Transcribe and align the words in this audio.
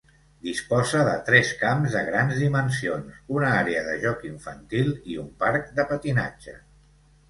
Disposa 0.45 1.01
de 1.07 1.11
tres 1.27 1.51
camps 1.59 1.97
de 1.99 2.01
grans 2.09 2.41
dimensions, 2.45 3.21
una 3.37 3.53
àrea 3.61 3.87
de 3.93 3.97
joc 4.09 4.27
infantil 4.35 4.93
i 5.15 5.23
un 5.29 5.33
parc 5.47 5.75
de 5.81 5.91
patinatge. 5.97 6.63